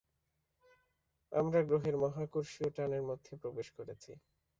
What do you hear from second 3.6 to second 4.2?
করেছি।